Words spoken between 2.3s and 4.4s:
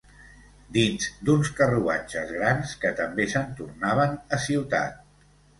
grans, que també se'n tornaven